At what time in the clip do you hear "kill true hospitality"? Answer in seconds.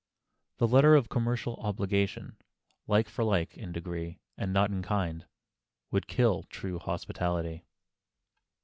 6.07-7.65